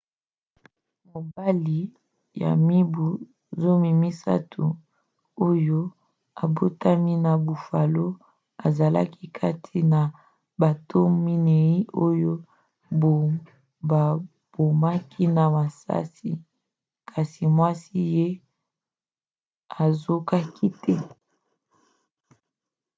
[1.11, 1.79] mobali
[2.41, 3.07] ya mibu
[3.61, 4.65] 30
[5.49, 5.79] oyo
[6.43, 8.05] abotamaki na buffalo
[8.65, 10.01] azalaki kati na
[10.61, 11.77] bato minei
[12.07, 12.33] oyo
[13.89, 16.31] babomaki na masasi
[17.11, 18.27] kasi mwasi na ye
[19.85, 20.95] azokaki te